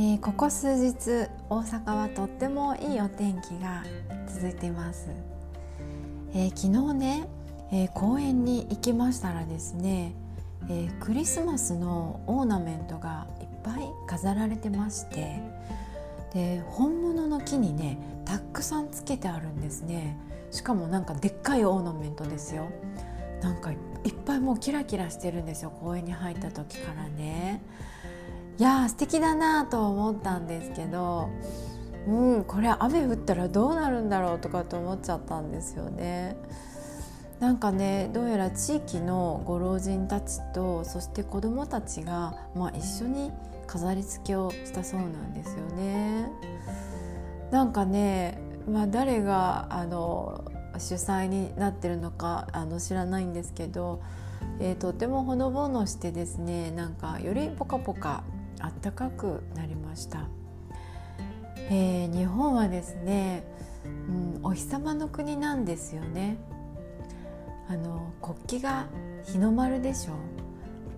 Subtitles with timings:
[0.00, 3.82] えー、ここ数日大阪はとってもいいお天気が
[4.32, 5.08] 続いてます、
[6.32, 7.28] えー、昨日ね、
[7.72, 10.14] えー、公園に行きましたらですね、
[10.70, 15.40] えクリスマスのオーナメントがいっぱい飾られてまして
[16.32, 20.16] で本物の木にねたくさんつけてあるんですね。
[20.52, 22.68] しかもなんかでっかいオーナメントですよ。
[23.42, 23.78] なんかいっ
[24.24, 27.62] ぱいもうキラキラしてるんですよ公園に入った時からね。
[28.58, 31.30] いや素敵だなと思ったんですけど
[32.08, 36.36] うんこれ雨降ったらどうなるんだろうとかと思っちゃったんですよね。
[37.38, 43.30] なんかねどうやら地域のご老人たちとそして子どもたちが、まあ、一緒に
[43.68, 46.28] 飾り付けをしたそうなんですよね。
[47.52, 50.44] なんかね、まあ、誰があの
[50.78, 54.02] 主催になってるのかあの知らないんですけど、
[54.58, 58.24] えー、とてもほのぼのしてですねなんかよりポカポカ
[58.60, 60.28] あったかくなりました、
[61.70, 63.44] えー、日本はですね、
[63.84, 63.88] う
[64.40, 66.36] ん、お日様の国なんですよね。
[67.68, 68.86] あの国旗が
[69.24, 70.14] 日の丸でしょ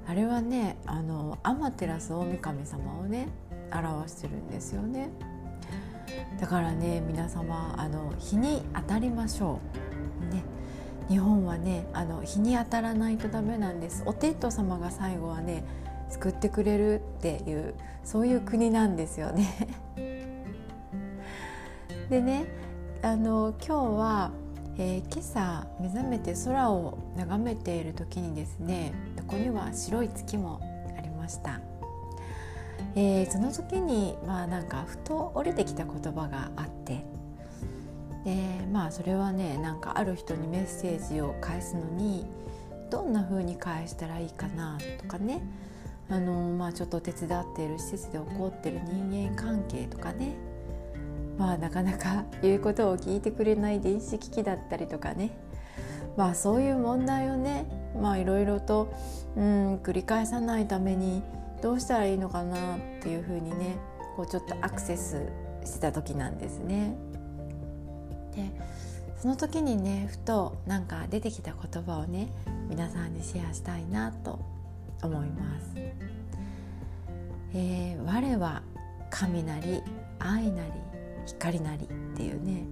[0.07, 3.29] あれはねあの天照大神様をね
[3.73, 5.11] 表してるんですよね。
[6.41, 9.61] だからね皆様あの日に当たりましょ
[10.31, 10.35] う。
[10.35, 10.43] ね。
[11.09, 14.05] 日本はねあの日に当たらないとダメなんです。
[14.07, 15.65] お天道様が最後はね
[16.11, 19.69] 救ってくれるっていうそういう国なんですよね
[22.09, 22.47] でね
[23.03, 24.31] あの今日は、
[24.77, 28.93] えー、今朝目覚めて空を眺めている時にですね
[29.29, 30.61] ここには白い月も
[30.99, 31.61] ありました。
[32.97, 37.05] えー、その時にまあなんかふと降りてきた言葉があって
[38.25, 42.27] でまあそれはねなんかある人にメッセージを返すのに
[42.91, 45.43] どんな風に返したらいいかなとかね
[46.11, 50.35] あのまあ、ちょっと手伝っている施設で起こってる人間関係とかね
[51.39, 55.31] まあなかなか言うことを聞いてくれない電子機器だったりとかね
[56.17, 57.65] まあそういう問題をね
[58.01, 58.93] まあいろいろと、
[59.37, 61.23] うん、繰り返さないために
[61.63, 63.79] どうしたらいいのかなっていうふうにね
[64.17, 65.29] こうちょっとアクセス
[65.65, 66.97] してた時なんですね。
[68.35, 68.51] で
[69.17, 72.29] その時にねふとなんか出てきた言葉をね
[72.69, 74.41] 皆さんにシェアしたいなと
[75.03, 75.30] 思い。
[77.55, 78.63] えー、我は
[79.11, 79.83] 神なり
[80.19, 80.73] 愛なり
[81.27, 82.65] 光なりっていうね。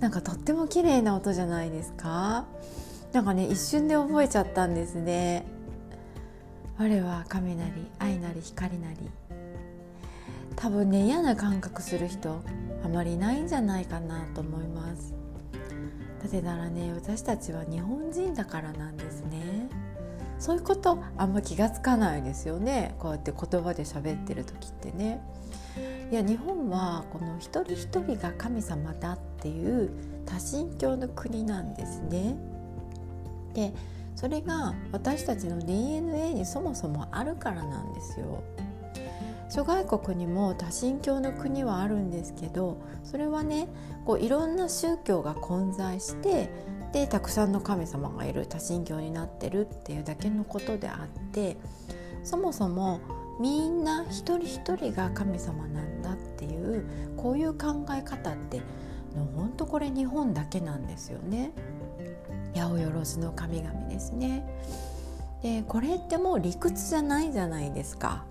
[0.00, 2.44] なんかとっても綺麗な音じゃないですか？
[3.12, 5.46] なんかね一瞬で覚えちゃったんですね。
[6.78, 8.96] 我は神なり愛なり光なり。
[10.56, 12.42] 多分ね嫌な感覚する人
[12.84, 15.14] あまりいないんじゃないかなと思います。
[16.22, 19.68] なぜならね私たちは日本人だからなんですね。
[20.38, 25.20] そういうことあんま気が付かないですよねこうやって言葉で喋ってる時ってね。
[26.10, 29.90] いや日本はこの一人一人が神様だっていう
[30.24, 32.36] 多神教の国なんですね。
[33.54, 33.74] で
[34.14, 38.42] それが私たちの DNA にそもそもあるからなんですよ。
[39.48, 43.68] 諸外国にも多神教の国はあるんですけどそれはね
[44.04, 46.50] こういろんな宗教が混在して
[46.92, 51.56] でたくさんの神様がいる多神教になってるっていうだけのことであって
[52.24, 53.00] そもそも
[53.40, 56.84] みんな一人一人が神様なんだっていう
[57.16, 58.62] こういう考え方って
[59.34, 61.52] 本当これ日本だけなんですよね。
[62.54, 64.46] 八百万の神々ですね。
[65.42, 68.24] でこれってもう理屈じゃないじゃないですか。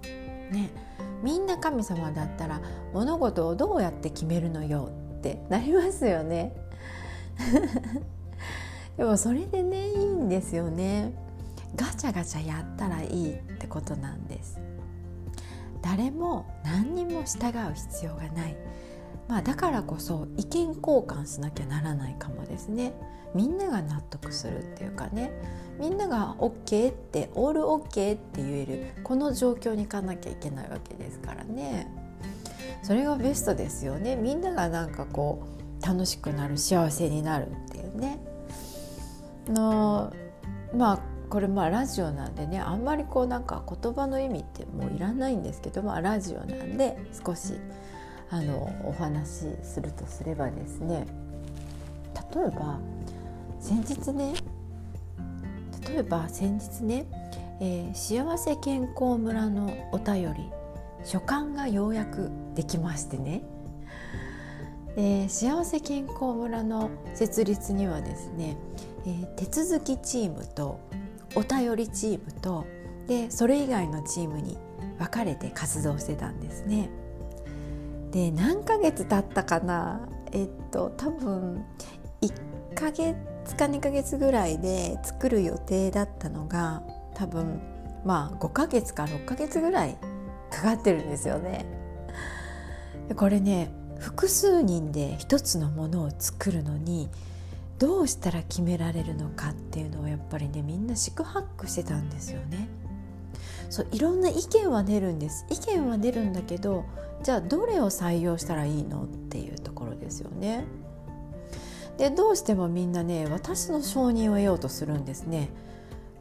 [0.51, 0.69] ね、
[1.23, 2.61] みんな神様だったら
[2.93, 6.55] 物事をどうやって決めるのよってなりますよね。
[8.97, 11.13] でもそれでねいいんですよね。
[11.75, 14.59] ガチャガチャやったらいいってことなんです。
[15.81, 18.55] 誰も何にも従う必要がない。
[19.27, 22.93] まあだからこそ意見交換しなきゃならないかもですね。
[23.33, 25.31] みんなが納得するっていうかね。
[25.77, 28.85] みんなが OK ってオール OK って言える。
[29.03, 31.87] この状況に行かなきゃいけないわけですからね。
[32.81, 34.15] それがベストですよね。
[34.15, 35.43] みんながなんかこ
[35.81, 38.34] う楽しくなる幸せになるっていうね。
[39.49, 40.13] の
[40.75, 40.99] まあ
[41.29, 47.53] これまあラジオなんでねあんまりこうなんか言葉の意味ってもういらないんですけど、まあ、ラジオなんで少し
[48.29, 51.07] あのお話しするとすればですね
[52.35, 52.79] 例えば
[53.59, 54.33] 先日ね
[55.87, 57.05] 例えば先日ね、
[57.61, 60.51] えー、幸せ健康村のお便り
[61.03, 63.43] 書簡がようやくできましてね、
[64.97, 68.57] えー、幸せ健康村の設立にはですね、
[69.05, 70.79] えー、手続きチームと
[71.35, 72.65] お便りチームと
[73.07, 74.57] でそれ以外のチームに
[74.97, 76.89] 分かれて活動してたんですね。
[78.11, 80.07] で何ヶ月経ったかな？
[80.31, 81.63] えっと多分
[82.21, 83.15] 1ヶ月
[83.57, 86.81] か2ヶ月ぐらいで作る予定だったのが
[87.13, 87.61] 多分
[88.05, 89.97] まあ5ヶ月か6ヶ月ぐらい
[90.49, 91.65] かかってるんですよね。
[93.15, 97.09] これね複数人で一つのものを作るのに
[97.79, 102.69] どうしたら決められるのかっていうのをやっぱりねみんな四苦八苦してたんですよね。
[103.69, 106.85] そういろんな意見は出るんです意見は出るんだけど
[107.23, 110.65] じゃあどれを採用したらいいのっていうところですよね。
[111.97, 115.49] でどうしてもみんなね私の承認を得ようとするんですね。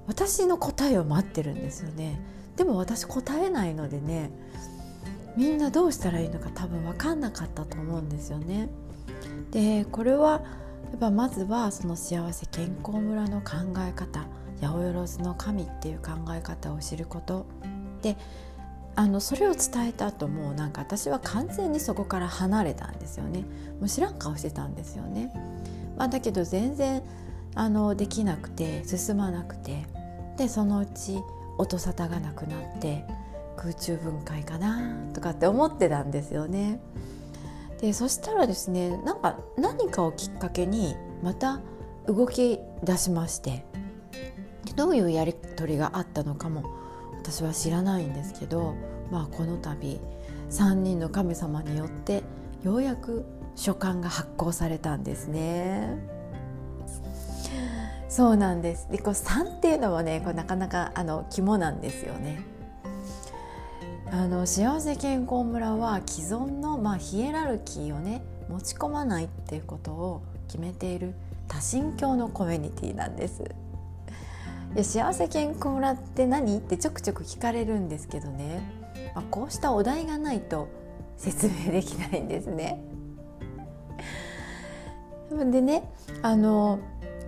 [0.07, 2.21] 私の答えを待ってるんですよね。
[2.57, 4.31] でも私答えないのでね
[5.37, 8.69] みんなどうしたらいいのか多分分かんなかったと思うんですよね。
[9.51, 10.43] でこれは
[10.91, 14.21] やっぱまずはその幸せ健康村の考え方
[14.61, 17.47] 八百万の神っていう考え方を知ること。
[18.03, 18.17] で
[18.97, 23.41] あのそれを伝えた後もうなんか私は完全にそこから離れたんですよね。
[23.81, 25.33] もう知らん顔してたんですよね、
[25.97, 27.03] まあ、だけど全然
[27.57, 29.87] あのできなくて進まなくて。
[30.37, 31.23] でそのうち
[31.59, 33.05] 音沙汰がなくなって
[33.57, 36.81] 空中分解かなとかって思ってたんですよね。
[37.85, 41.61] でそしたらですねなんか何かをきっかけにまた
[42.07, 43.67] 動き出しまして
[44.75, 46.65] どういうやり取りがあったのかも
[47.19, 48.75] 私は知らないんですけど、
[49.11, 50.01] まあ、この度
[50.49, 52.23] 3人の神様によって
[52.63, 55.99] ようやく書簡が発行されたんですね。
[58.09, 62.54] そうなんですでこう3っていうのはねこれなかなかあの肝なんですよね。
[64.15, 71.15] あの幸せ健康村は既存の、まあ、ヒエラルキーをね持ち込まないっていうことを決めている
[71.49, 73.43] 多神教のコミュニティなんです。
[73.43, 76.59] いや幸せ健康村って何？
[76.59, 78.63] ってちょくちょく聞かれるんですけどね、
[79.17, 80.69] まあ、こうしたお題がないと
[81.17, 82.85] 説明できないんですね。
[85.29, 85.91] でね
[86.23, 86.79] あの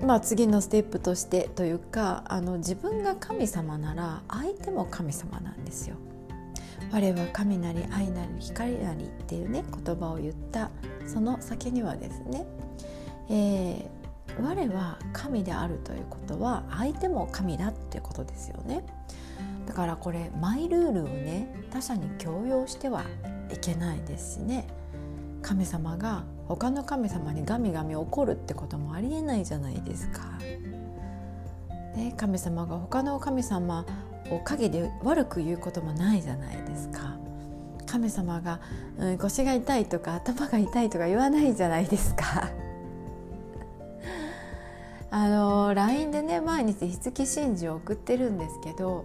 [0.05, 5.97] まあ、次のステップとしてというかあの自分が神様なら相手も神様なんですよ。
[6.93, 10.71] 我は神なり愛なり光なりっていうね言葉を言った
[11.07, 12.47] その先にはですね、
[13.29, 18.85] えー、我は神であるということは相手も神だっていうことですよね。
[19.67, 23.03] だからこれマイルールをね他者に強要しては
[23.53, 24.67] いけないですしね
[25.43, 30.39] 神様が他の神様にガミガミ怒るってこともありえないじゃないですか。
[31.97, 33.87] ね、神様が他の神様
[34.31, 37.17] を陰で悪く言うこともないじゃないですか。
[37.87, 38.61] 神様が、
[38.99, 42.51] うん、腰が痛いとか頭が痛いとか言わないじゃないですか。
[45.11, 49.05] あの LINE でね毎日筆記真珠を送ってるんですけど、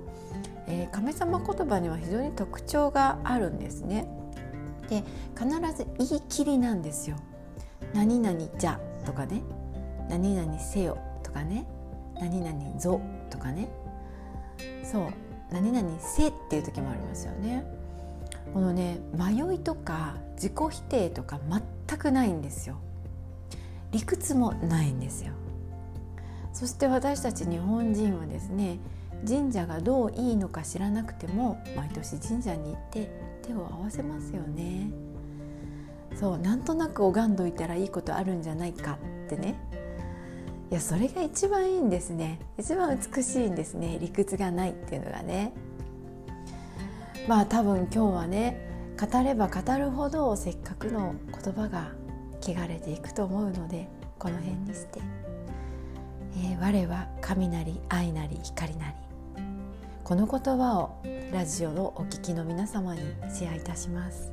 [0.68, 4.08] えー、神様言葉には非常に特徴があるんですね。
[4.90, 5.04] で
[5.38, 7.16] 必ず言い切りなんですよ。
[7.94, 9.42] 何々じゃとかね
[10.10, 11.66] 何々せよとかね
[12.20, 13.70] 何々ぞとかね
[14.84, 15.08] そう。
[15.52, 17.66] 何々せっていう時もありますよね。
[18.54, 21.40] このね迷いとか自己否定とか
[21.88, 22.78] 全くないんですよ。
[23.92, 25.34] 理屈もないんですよ。
[26.54, 28.80] そして私たち日本人はですね
[29.28, 33.12] 神社がどういいのか知らなくても毎年神社に行って
[33.44, 34.90] 手を合わせますよね。
[36.16, 39.56] そうなんとなく拝んどいたらいいことあるんじゃないかってね。
[40.72, 42.40] いやそれが一番いいんですね。
[42.58, 43.98] 一番美しいんですね。
[44.00, 45.52] 理屈がないっていうのがね。
[47.28, 51.14] まあ多分今日はね語れば語るほどせっかくの
[51.44, 51.92] 言葉が
[52.42, 55.02] 汚れていくと思うのでこの辺にして、
[56.38, 58.94] えー、我は神なり愛なり光なり。
[60.06, 64.32] この言葉をラジオのお聞きの皆様にシェアいたします。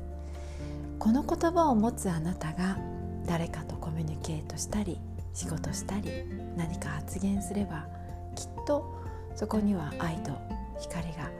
[0.99, 2.77] この言葉を持つあなたが
[3.25, 5.01] 誰かとコミュニケートしたり
[5.33, 6.09] 仕事したり
[6.55, 7.87] 何か発言すれば
[8.35, 8.99] きっと
[9.35, 10.31] そこには愛と
[10.79, 11.31] 光が、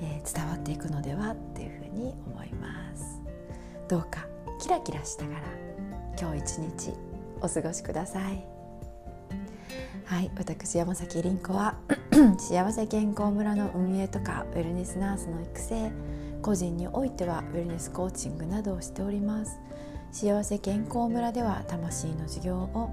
[0.00, 3.20] えー、伝わっていくのではっていうふうに思います。
[3.88, 4.26] どうか
[4.60, 5.40] キラキラしながら
[6.18, 6.92] 今日一日
[7.40, 8.44] お過ごしください。
[10.04, 11.76] はい私山崎凛子は
[12.38, 15.92] 幸せ健康村の運営とかウェルネスナースの育成
[16.42, 19.58] 個人においてはウェルネスコーチングなどをしております。
[20.12, 22.90] 幸せ健康村では魂の授業を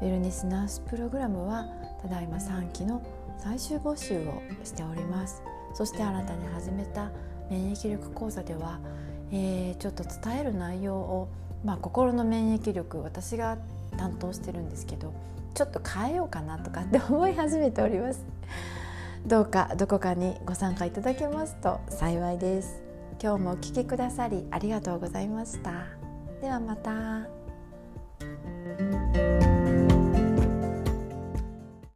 [0.00, 1.66] ウェルネスナースプログラムは
[2.02, 3.02] ただいま3期の
[3.38, 5.42] 最終募集をしております。
[5.74, 7.10] そして新たに始めた
[7.50, 8.80] 免疫力講座では、
[9.30, 11.28] えー、ちょっと伝える内容を、
[11.64, 13.58] まあ、心の免疫力私が
[13.96, 15.12] 担当してるんですけど
[15.54, 18.24] ちょっと変えようかなとかって思い始めております。
[19.26, 22.82] どうかどこかにご参加いただけますと幸いです。
[23.22, 25.84] 今日もお聴きくださりありがとうございました。
[26.40, 27.39] ではまた。